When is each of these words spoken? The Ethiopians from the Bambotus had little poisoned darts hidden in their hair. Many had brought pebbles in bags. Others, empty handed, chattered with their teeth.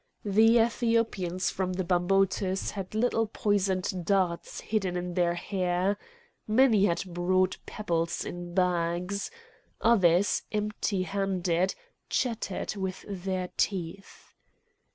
The 0.25 0.57
Ethiopians 0.57 1.51
from 1.51 1.73
the 1.73 1.83
Bambotus 1.83 2.71
had 2.71 2.95
little 2.95 3.27
poisoned 3.27 4.03
darts 4.03 4.59
hidden 4.61 4.97
in 4.97 5.13
their 5.13 5.35
hair. 5.35 5.95
Many 6.47 6.85
had 6.85 7.03
brought 7.13 7.59
pebbles 7.67 8.25
in 8.25 8.55
bags. 8.55 9.29
Others, 9.79 10.41
empty 10.51 11.03
handed, 11.03 11.75
chattered 12.09 12.75
with 12.75 13.05
their 13.07 13.49
teeth. 13.57 14.33